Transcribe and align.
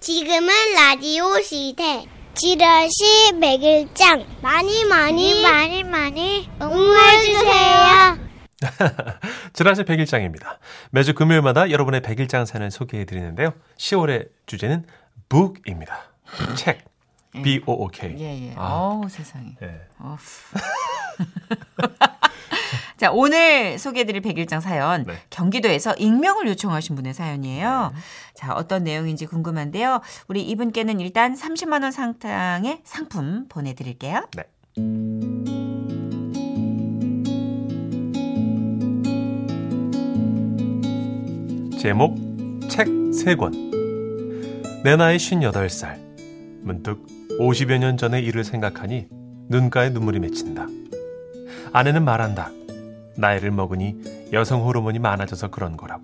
지금은 0.00 0.48
라디오 0.74 1.38
시대. 1.42 2.06
지라시 2.32 3.32
백일장 3.38 4.24
많이 4.40 4.84
많이 4.86 5.42
많이 5.42 5.84
많이 5.84 6.48
응원해 6.60 7.20
주세요. 7.20 8.18
지라시 9.52 9.84
백일장입니다. 9.84 10.58
매주 10.90 11.14
금요일마다 11.14 11.70
여러분의 11.70 12.00
백일장 12.00 12.46
사연을 12.46 12.70
소개해 12.70 13.04
드리는데요. 13.04 13.52
10월의 13.76 14.30
주제는 14.46 14.86
book입니다. 15.28 16.10
책. 16.56 16.82
B-O-O-K. 17.32 18.16
예, 18.18 18.48
예. 18.48 18.54
아, 18.56 18.72
어우, 18.72 19.08
세상에. 19.08 19.54
예. 19.62 19.80
자, 23.00 23.10
오늘 23.10 23.78
소개해드릴 23.78 24.20
백일장 24.20 24.60
사연. 24.60 25.04
네. 25.04 25.14
경기도에서 25.30 25.94
익명을 25.94 26.46
요청하신 26.48 26.96
분의 26.96 27.14
사연이에요. 27.14 27.94
자, 28.34 28.52
어떤 28.52 28.84
내용인지 28.84 29.24
궁금한데요. 29.24 30.02
우리 30.28 30.42
이분께는 30.42 31.00
일단 31.00 31.34
30만원 31.34 31.92
상당의 31.92 32.82
상품 32.84 33.46
보내드릴게요. 33.48 34.26
네. 34.36 34.42
제목 41.80 42.18
책 42.68 42.86
3권 42.86 44.82
내 44.84 44.96
나이 44.96 45.16
58살 45.16 45.96
문득 46.60 47.06
50여 47.38 47.78
년 47.78 47.96
전의 47.96 48.22
일을 48.26 48.44
생각하니 48.44 49.06
눈가에 49.48 49.88
눈물이 49.88 50.18
맺힌다 50.18 50.66
아내는 51.72 52.04
말한다 52.04 52.50
나이를 53.16 53.50
먹으니 53.50 54.28
여성 54.32 54.64
호르몬이 54.64 54.98
많아져서 54.98 55.48
그런 55.48 55.76
거라고. 55.76 56.02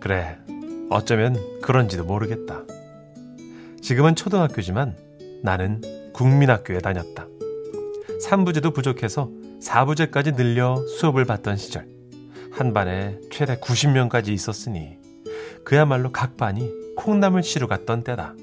그래 0.00 0.38
어쩌면 0.90 1.36
그런지도 1.62 2.04
모르겠다. 2.04 2.62
지금은 3.82 4.14
초등학교지만 4.14 4.96
나는 5.42 5.80
국민학교에 6.12 6.78
다녔다. 6.78 7.26
3부제도 8.24 8.74
부족해서 8.74 9.30
4부제까지 9.60 10.36
늘려 10.36 10.76
수업을 10.98 11.24
받던 11.24 11.56
시절. 11.56 11.86
한 12.52 12.72
반에 12.72 13.18
최대 13.30 13.56
90명까지 13.56 14.28
있었으니 14.28 14.98
그야말로 15.64 16.10
각 16.10 16.36
반이 16.36 16.94
콩나물 16.96 17.42
씨로 17.42 17.68
갔던 17.68 18.02
때다. 18.02 18.34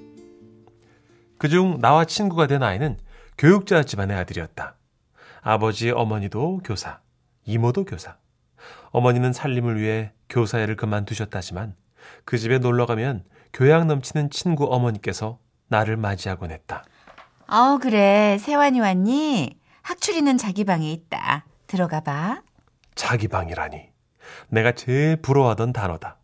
그중 1.40 1.80
나와 1.82 2.06
친구가 2.06 2.48
된 2.48 2.62
아이는 2.64 2.98
교육자 3.38 3.84
집안의 3.84 4.16
아들이었다. 4.17 4.78
아버지 5.42 5.90
어머니도 5.90 6.62
교사, 6.64 7.00
이모도 7.45 7.86
교사. 7.86 8.17
어머니는 8.91 9.33
살림을 9.33 9.80
위해 9.80 10.11
교사 10.30 10.59
일을 10.59 10.75
그만두셨다지만 10.75 11.75
그 12.25 12.38
집에 12.38 12.59
놀러 12.59 12.86
가면 12.86 13.23
교양 13.52 13.88
넘치는 13.88 14.30
친구 14.30 14.66
어머니께서 14.73 15.39
나를 15.67 15.97
맞이하곤 15.97 16.52
했다. 16.52 16.83
어, 17.47 17.77
그래. 17.77 18.38
세환이 18.39 18.80
왔니? 18.80 19.59
학추리는 19.81 20.38
자기 20.38 20.64
방에 20.64 20.91
있다. 20.91 21.45
들어가 21.67 22.02
봐. 22.02 22.41
자기 22.95 23.27
방이라니. 23.27 23.89
내가 24.49 24.71
제일 24.71 25.17
부러워하던 25.17 25.73
단어다. 25.73 26.17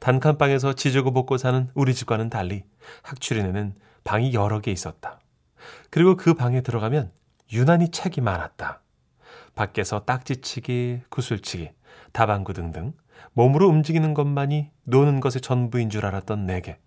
단칸방에서 0.00 0.74
지저고 0.74 1.10
먹고 1.10 1.36
사는 1.36 1.68
우리 1.74 1.94
집과는 1.94 2.30
달리 2.30 2.64
학추리네는 3.02 3.74
방이 4.04 4.32
여러 4.32 4.60
개 4.60 4.70
있었다. 4.70 5.18
그리고 5.90 6.16
그 6.16 6.34
방에 6.34 6.60
들어가면 6.60 7.10
유난히 7.52 7.90
책이 7.90 8.20
많았다. 8.20 8.80
밖에서 9.54 10.04
딱지치기, 10.04 11.02
구슬치기, 11.08 11.70
다방구 12.12 12.52
등등 12.54 12.92
몸으로 13.32 13.68
움직이는 13.68 14.14
것만이 14.14 14.70
노는 14.84 15.20
것의 15.20 15.40
전부인 15.42 15.90
줄 15.90 16.06
알았던 16.06 16.46
내게 16.46 16.78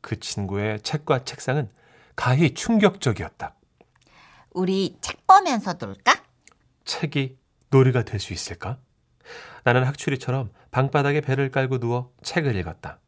그 0.00 0.18
친구의 0.18 0.80
책과 0.80 1.24
책상은 1.24 1.70
가히 2.14 2.54
충격적이었다. 2.54 3.54
우리 4.52 4.96
책 5.00 5.26
보면서 5.26 5.74
놀까? 5.74 6.22
책이 6.84 7.36
놀이가 7.70 8.02
될 8.04 8.20
수 8.20 8.32
있을까? 8.32 8.78
나는 9.64 9.84
학추리처럼 9.84 10.50
방바닥에 10.70 11.20
배를 11.20 11.50
깔고 11.50 11.78
누워 11.78 12.12
책을 12.22 12.54
읽었다. 12.56 13.00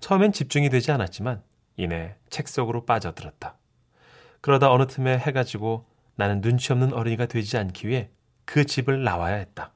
처음엔 0.00 0.32
집중이 0.32 0.68
되지 0.68 0.92
않았지만 0.92 1.42
이내 1.76 2.16
책 2.30 2.48
속으로 2.48 2.84
빠져들었다. 2.84 3.56
그러다 4.40 4.70
어느 4.70 4.86
틈에 4.86 5.18
해가 5.18 5.42
지고 5.44 5.86
나는 6.14 6.40
눈치 6.40 6.72
없는 6.72 6.92
어린이가 6.92 7.26
되지 7.26 7.56
않기 7.58 7.88
위해 7.88 8.10
그 8.46 8.64
집을 8.64 9.04
나와야 9.04 9.34
했다. 9.36 9.72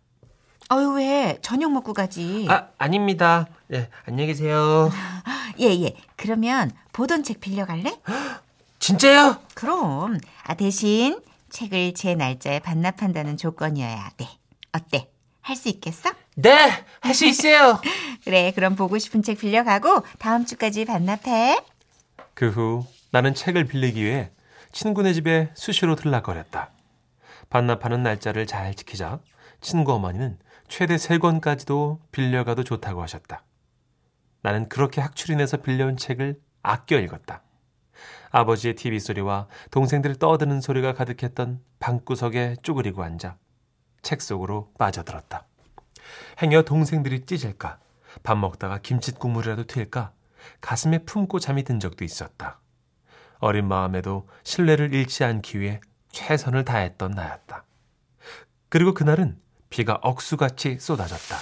어유 0.73 0.93
왜? 0.95 1.39
저녁 1.43 1.73
먹고 1.73 1.93
가지. 1.93 2.47
아, 2.49 2.69
아닙니다. 2.79 3.47
예, 3.73 3.91
안녕히 4.07 4.29
계세요. 4.29 4.91
예, 5.61 5.67
예. 5.83 5.95
그러면 6.17 6.71
보던 6.93 7.25
책 7.25 7.41
빌려갈래? 7.41 7.93
진짜요? 8.79 9.37
그럼. 9.55 10.19
아, 10.45 10.55
대신 10.55 11.21
책을 11.51 11.95
제 11.95 12.15
날짜에 12.15 12.61
반납한다는 12.61 13.37
조건이어야 13.37 14.11
돼. 14.17 14.27
어때? 14.73 15.11
할 15.43 15.57
수 15.57 15.69
있겠어? 15.69 16.11
네, 16.37 16.71
할 17.01 17.15
수 17.15 17.27
있어요. 17.27 17.81
그래, 18.25 18.53
그럼 18.55 18.77
보고 18.77 18.99
싶은 18.99 19.23
책 19.23 19.39
빌려가고 19.41 20.05
다음 20.21 20.47
주까지 20.47 20.85
반납해. 20.85 21.59
그 22.35 22.51
후 22.51 22.87
나는 23.11 23.35
책을 23.35 23.65
빌리기 23.65 24.03
위해 24.05 24.31
친구네 24.73 25.13
집에 25.15 25.51
수시로 25.55 25.97
들락거렸다. 25.97 26.71
반납하는 27.51 28.03
날짜를 28.03 28.47
잘 28.47 28.75
지키자 28.75 29.21
친구 29.61 29.93
어머니는 29.93 30.39
최대 30.69 30.95
3권까지도 30.95 31.99
빌려가도 32.13 32.65
좋다고 32.65 33.03
하셨다. 33.03 33.45
나는 34.43 34.69
그렇게 34.69 35.01
학출인해서 35.01 35.59
빌려온 35.59 35.97
책을 35.97 36.41
아껴 36.63 36.99
읽었다. 36.99 37.43
아버지의 38.31 38.77
TV 38.77 39.01
소리와 39.01 39.49
동생들 39.73 40.17
떠드는 40.17 40.61
소리가 40.61 40.95
가득했던 40.95 41.61
방구석에 41.81 42.57
쪼그리고 42.63 43.03
앉아 43.03 43.37
책 44.03 44.23
속으로 44.23 44.73
빠져들었다. 44.79 45.47
행여 46.41 46.63
동생들이 46.63 47.27
찢을까, 47.27 47.81
밥 48.23 48.39
먹다가 48.39 48.79
김치 48.79 49.13
국물이라도 49.13 49.65
튈까, 49.65 50.13
가슴에 50.61 50.99
품고 50.99 51.41
잠이 51.41 51.65
든 51.65 51.81
적도 51.81 52.05
있었다. 52.05 52.61
어린 53.41 53.67
마음에도 53.67 54.29
신뢰를 54.45 54.95
잃지 54.95 55.25
않기 55.25 55.61
위해 55.61 55.81
최선을 56.13 56.65
다했던 56.65 57.13
나였다. 57.13 57.65
그리고 58.69 58.95
그날은 58.95 59.39
비가 59.69 59.99
억수같이 60.03 60.79
쏟아졌다. 60.81 61.37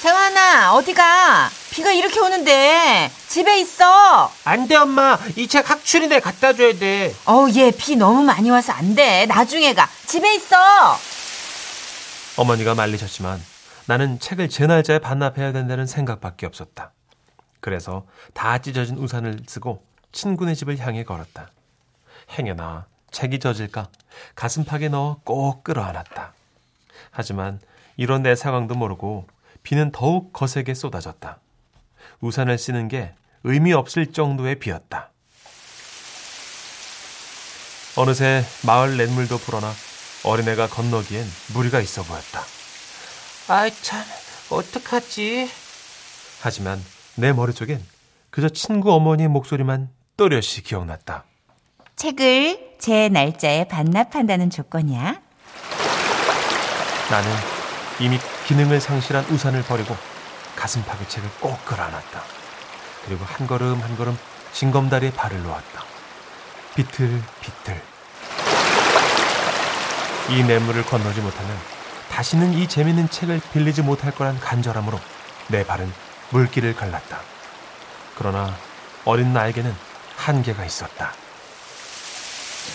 세환아, 0.00 0.74
어디가? 0.74 1.48
비가 1.70 1.92
이렇게 1.92 2.18
오는데 2.20 3.10
집에 3.28 3.60
있어. 3.60 4.30
안 4.44 4.66
돼, 4.66 4.74
엄마. 4.76 5.16
이 5.36 5.46
책 5.46 5.70
학출인에 5.70 6.20
갖다 6.20 6.52
줘야 6.52 6.72
돼. 6.74 7.14
어우, 7.24 7.50
얘 7.54 7.70
비 7.70 7.96
너무 7.96 8.22
많이 8.22 8.50
와서 8.50 8.72
안 8.72 8.94
돼. 8.94 9.26
나중에 9.26 9.74
가. 9.74 9.88
집에 10.06 10.34
있어. 10.34 10.56
어머니가 12.36 12.74
말리셨지만 12.74 13.40
나는 13.86 14.18
책을 14.18 14.48
제 14.48 14.66
날짜에 14.66 14.98
반납해야 14.98 15.52
된다는 15.52 15.86
생각밖에 15.86 16.46
없었다. 16.46 16.92
그래서 17.60 18.06
다 18.34 18.58
찢어진 18.58 18.96
우산을 18.96 19.40
쓰고 19.46 19.84
친구네 20.10 20.54
집을 20.54 20.78
향해 20.78 21.04
걸었다. 21.04 21.50
행여나 22.36 22.86
책이 23.12 23.38
젖을까 23.38 23.88
가슴팍에 24.34 24.88
넣어 24.88 25.20
꼭 25.24 25.62
끌어안았다. 25.62 26.34
하지만 27.10 27.60
이런 27.96 28.22
내 28.22 28.34
상황도 28.34 28.74
모르고 28.74 29.26
비는 29.62 29.92
더욱 29.92 30.32
거세게 30.32 30.74
쏟아졌다. 30.74 31.38
우산을 32.20 32.58
쓰는 32.58 32.88
게 32.88 33.14
의미 33.44 33.72
없을 33.72 34.12
정도의 34.12 34.58
비였다. 34.58 35.10
어느새 37.96 38.42
마을 38.66 38.96
냇물도 38.96 39.38
불어나 39.38 39.70
어린애가 40.24 40.68
건너기엔 40.68 41.24
무리가 41.52 41.80
있어 41.80 42.02
보였다. 42.02 42.42
아이, 43.48 43.70
참. 43.82 44.02
어떡하지? 44.50 45.50
하지만 46.40 46.82
내 47.16 47.32
머릿속엔 47.32 47.82
그저 48.30 48.48
친구 48.48 48.92
어머니의 48.92 49.28
목소리만 49.28 49.90
또렷이 50.16 50.62
기억났다. 50.62 51.24
책을 51.96 52.71
제 52.82 53.08
날짜에 53.08 53.62
반납한다는 53.68 54.50
조건이야. 54.50 55.20
나는 57.12 57.30
이미 58.00 58.18
기능을 58.48 58.80
상실한 58.80 59.24
우산을 59.26 59.62
버리고 59.62 59.96
가슴팍에 60.56 61.06
책을 61.06 61.30
꼭 61.38 61.64
끌어안았다. 61.64 62.22
그리고 63.06 63.24
한 63.24 63.46
걸음 63.46 63.80
한 63.80 63.96
걸음 63.96 64.18
징검다리에 64.52 65.12
발을 65.12 65.44
놓았다. 65.44 65.84
비틀 66.74 67.22
비틀. 67.40 67.80
이 70.30 70.42
냇물을 70.42 70.84
건너지 70.84 71.20
못하면 71.20 71.56
다시는 72.10 72.52
이 72.54 72.66
재밌는 72.66 73.10
책을 73.10 73.40
빌리지 73.52 73.82
못할 73.82 74.10
거란 74.12 74.40
간절함으로 74.40 74.98
내 75.46 75.64
발은 75.64 75.88
물길을 76.30 76.74
갈랐다. 76.74 77.20
그러나 78.18 78.52
어린 79.04 79.32
나에게는 79.32 79.72
한계가 80.16 80.64
있었다. 80.64 81.12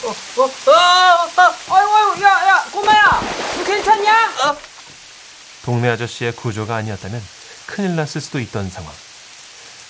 어, 0.04 0.10
어, 0.10 0.44
어, 0.44 0.48
어, 0.48 1.75
아이고, 1.75 1.92
아이고, 1.95 2.24
야, 2.24 2.28
야, 2.30 2.63
꼬마야. 2.72 3.22
너 3.57 3.63
괜찮냐? 3.63 4.13
어, 4.45 4.57
동네 5.66 5.89
아저씨의 5.89 6.34
구조가 6.34 6.75
아니었다면 6.75 7.22
큰일 7.66 7.95
났을 7.95 8.22
수도 8.22 8.39
있던 8.39 8.69
상황. 8.69 8.92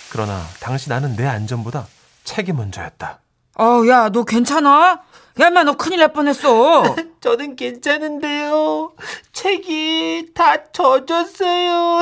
그러나 0.10 0.48
당시 0.60 0.90
나는 0.90 1.16
내 1.16 1.26
안전보다 1.28 1.88
책이 2.24 2.54
먼저였다. 2.54 3.20
어, 3.60 3.84
야, 3.88 4.10
너 4.10 4.24
괜찮아? 4.24 5.02
야, 5.40 5.48
인마, 5.48 5.64
너 5.64 5.74
큰일 5.78 6.00
날 6.00 6.14
뻔했어. 6.14 6.96
저는 7.22 7.56
괜찮은데요. 7.56 8.92
책이 9.34 10.32
다 10.34 10.72
젖었어요. 10.72 12.02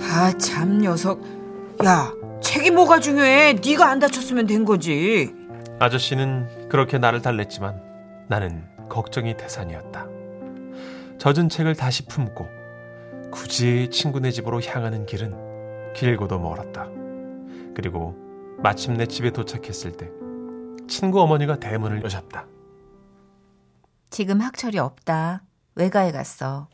아, 0.00 0.32
참 0.38 0.78
녀석. 0.78 1.20
야, 1.84 2.12
책이 2.42 2.70
뭐가 2.70 2.98
중요해? 2.98 3.58
네가 3.64 3.86
안 3.88 4.00
다쳤으면 4.00 4.46
된 4.46 4.64
거지. 4.64 5.32
아저씨는 5.80 6.68
그렇게 6.68 6.98
나를 6.98 7.22
달랬지만 7.22 8.26
나는 8.28 8.68
걱정이 8.88 9.36
태산이었다. 9.36 10.06
젖은 11.18 11.48
책을 11.48 11.76
다시 11.76 12.06
품고 12.06 12.48
굳이 13.30 13.88
친구네 13.90 14.30
집으로 14.32 14.60
향하는 14.62 15.06
길은 15.06 15.92
길고도 15.94 16.38
멀었다. 16.40 16.86
그리고 17.74 18.16
마침내 18.58 19.06
집에 19.06 19.30
도착했을 19.30 19.92
때 19.92 20.08
친구 20.88 21.20
어머니가 21.20 21.60
대문을 21.60 22.02
여셨다. 22.02 22.46
지금 24.10 24.40
학철이 24.40 24.78
없다. 24.78 25.44
외가에 25.76 26.10
갔어. 26.10 26.68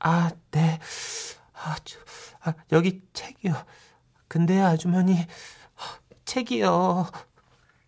아, 0.00 0.30
네. 0.52 0.78
아, 1.52 1.76
저, 1.84 1.98
아, 2.42 2.54
여기 2.72 3.02
책이요. 3.12 3.54
근데 4.28 4.60
아주머니, 4.60 5.14
아, 5.18 5.98
책이요. 6.24 7.06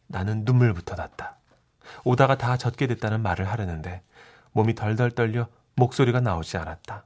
나는 0.08 0.42
눈물부터 0.44 0.94
났다. 0.96 1.36
오다가 2.04 2.36
다 2.36 2.56
젖게 2.56 2.86
됐다는 2.86 3.20
말을 3.22 3.48
하려는데 3.48 4.02
몸이 4.52 4.74
덜덜 4.74 5.10
떨려 5.12 5.46
목소리가 5.76 6.20
나오지 6.20 6.56
않았다. 6.56 7.04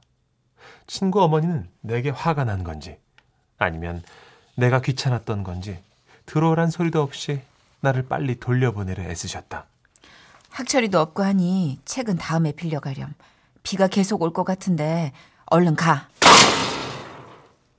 친구 0.87 1.21
어머니는 1.21 1.69
내게 1.81 2.09
화가 2.09 2.43
난 2.45 2.63
건지 2.63 2.97
아니면 3.57 4.01
내가 4.55 4.81
귀찮았던 4.81 5.43
건지 5.43 5.81
들어오란 6.25 6.69
소리도 6.69 7.01
없이 7.01 7.41
나를 7.81 8.07
빨리 8.07 8.39
돌려보내려 8.39 9.03
애쓰셨다. 9.03 9.65
학철이도 10.49 10.99
없고 10.99 11.23
하니 11.23 11.79
책은 11.85 12.17
다음에 12.17 12.51
빌려가렴. 12.51 13.13
비가 13.63 13.87
계속 13.87 14.21
올 14.21 14.31
것 14.33 14.43
같은데 14.43 15.11
얼른 15.47 15.75
가. 15.75 16.07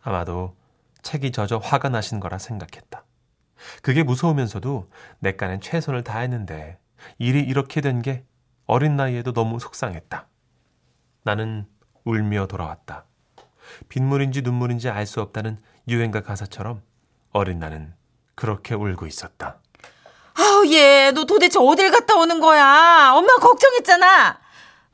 아마도 0.02 0.54
책이 1.02 1.32
젖어 1.32 1.58
화가 1.58 1.88
나신 1.88 2.20
거라 2.20 2.38
생각했다. 2.38 3.03
그게 3.82 4.02
무서우면서도 4.02 4.90
내 5.20 5.32
깐엔 5.32 5.60
최선을 5.60 6.02
다했는데 6.04 6.78
일이 7.18 7.40
이렇게 7.40 7.80
된 7.80 8.02
게 8.02 8.24
어린 8.66 8.96
나이에도 8.96 9.32
너무 9.32 9.58
속상했다. 9.60 10.26
나는 11.22 11.66
울며 12.04 12.46
돌아왔다. 12.46 13.04
빗물인지 13.88 14.42
눈물인지 14.42 14.88
알 14.90 15.06
수 15.06 15.20
없다는 15.20 15.58
유행가 15.88 16.22
가사처럼 16.22 16.82
어린 17.32 17.58
나는 17.58 17.94
그렇게 18.34 18.74
울고 18.74 19.06
있었다. 19.06 19.58
아우, 20.36 20.66
얘, 20.66 21.12
너 21.12 21.24
도대체 21.24 21.58
어딜 21.60 21.90
갔다 21.90 22.16
오는 22.16 22.40
거야? 22.40 23.12
엄마 23.14 23.34
걱정했잖아. 23.36 24.40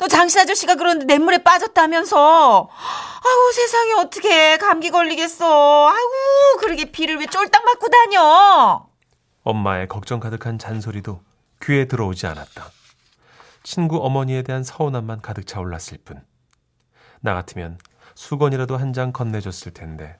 너 0.00 0.08
장씨 0.08 0.40
아저씨가 0.40 0.76
그런데 0.76 1.04
냇물에 1.04 1.38
빠졌다면서. 1.44 2.68
아우, 2.70 3.52
세상에 3.52 3.92
어떻게 3.92 4.56
감기 4.56 4.90
걸리겠어. 4.90 5.88
아이고, 5.88 6.10
그러게 6.58 6.90
비를 6.90 7.18
왜 7.18 7.26
쫄딱 7.26 7.62
맞고 7.64 7.86
다녀. 7.88 8.86
엄마의 9.44 9.88
걱정 9.88 10.18
가득한 10.18 10.58
잔소리도 10.58 11.20
귀에 11.62 11.84
들어오지 11.86 12.26
않았다. 12.26 12.70
친구 13.62 13.98
어머니에 14.02 14.42
대한 14.42 14.64
서운함만 14.64 15.20
가득 15.20 15.46
차올랐을 15.46 15.98
뿐. 16.02 16.24
나 17.20 17.34
같으면 17.34 17.78
수건이라도 18.14 18.78
한 18.78 18.94
장 18.94 19.12
건네줬을 19.12 19.74
텐데 19.74 20.18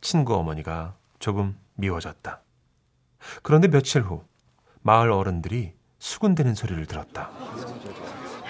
친구 0.00 0.36
어머니가 0.36 0.94
조금 1.18 1.58
미워졌다. 1.74 2.40
그런데 3.42 3.66
며칠 3.66 4.02
후 4.02 4.22
마을 4.82 5.10
어른들이 5.10 5.74
수군대는 5.98 6.54
소리를 6.54 6.86
들었다. 6.86 7.30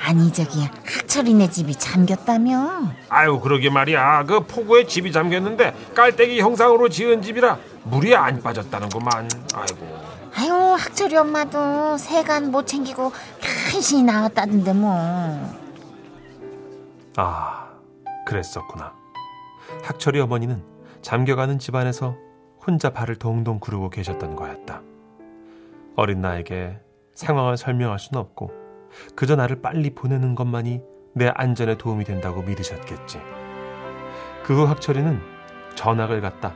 아니 0.09 0.33
저기 0.33 0.63
학철이네 0.63 1.51
집이 1.51 1.75
잠겼다며. 1.75 2.81
아유 3.11 3.39
그러게 3.41 3.69
말이야. 3.69 4.25
그 4.25 4.41
폭우에 4.41 4.87
집이 4.87 5.13
잠겼는데 5.13 5.75
깔때기 5.95 6.41
형상으로 6.41 6.89
지은 6.89 7.21
집이라 7.21 7.59
물이 7.85 8.17
안 8.17 8.41
빠졌다는구만. 8.43 9.29
아이고. 9.55 9.99
아유 10.35 10.77
학철이 10.79 11.15
엄마도 11.15 11.99
세간 11.99 12.51
못 12.51 12.67
챙기고 12.67 13.13
간신히 13.71 14.03
나왔다던데 14.05 14.73
뭐. 14.73 14.97
아, 17.19 17.69
그랬었구나. 18.25 18.95
학철이 19.83 20.21
어머니는 20.21 20.63
잠겨가는 21.03 21.59
집 21.59 21.75
안에서 21.75 22.17
혼자 22.67 22.95
발을 22.95 23.17
동동 23.17 23.61
구르고 23.61 23.91
계셨던 23.91 24.37
거였다. 24.37 24.81
어린 25.97 26.23
나에게 26.23 26.79
상황을 27.15 27.59
설명할 27.59 27.99
수는 27.99 28.19
없고 28.23 28.68
그저 29.15 29.37
나를 29.37 29.61
빨리 29.63 29.91
보내는 29.91 30.35
것만이 30.35 30.81
내 31.15 31.31
안전에 31.35 31.77
도움이 31.77 32.05
된다고 32.05 32.43
믿으셨겠지. 32.43 33.21
그 34.45 34.55
후 34.55 34.65
학철이는 34.67 35.21
전학을 35.75 36.21
갔다. 36.21 36.55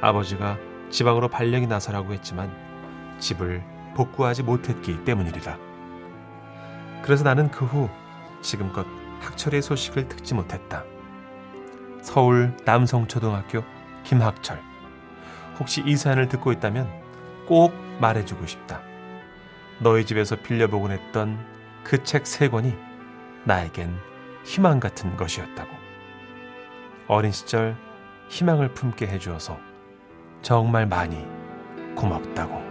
아버지가 0.00 0.58
지방으로 0.90 1.28
발령이 1.28 1.66
나서라고 1.66 2.12
했지만 2.12 2.50
집을 3.18 3.62
복구하지 3.94 4.42
못했기 4.42 5.04
때문이리라. 5.04 5.58
그래서 7.02 7.24
나는 7.24 7.50
그 7.50 7.64
후 7.64 7.88
지금껏 8.42 8.86
학철의 9.20 9.62
소식을 9.62 10.08
듣지 10.08 10.34
못했다. 10.34 10.84
서울 12.02 12.56
남성초등학교 12.64 13.62
김학철. 14.04 14.58
혹시 15.58 15.82
이 15.84 15.96
사연을 15.96 16.28
듣고 16.28 16.52
있다면 16.52 16.88
꼭 17.46 17.74
말해주고 18.00 18.46
싶다. 18.46 18.80
너희 19.80 20.04
집에서 20.04 20.36
빌려보곤 20.36 20.90
했던 20.92 21.38
그 21.84 22.02
책 22.04 22.26
세 22.26 22.48
권이 22.48 22.74
나에겐 23.44 23.96
희망 24.44 24.80
같은 24.80 25.16
것이었다고. 25.16 25.70
어린 27.08 27.32
시절 27.32 27.76
희망을 28.28 28.72
품게 28.74 29.06
해주어서 29.06 29.58
정말 30.42 30.86
많이 30.86 31.26
고맙다고. 31.96 32.69